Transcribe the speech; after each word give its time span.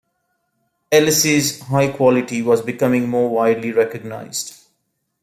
Ellis' 0.91 1.59
high 1.59 1.91
quality 1.91 2.41
was 2.41 2.63
becoming 2.63 3.07
more 3.07 3.29
widely 3.29 3.71
recognized. 3.71 4.65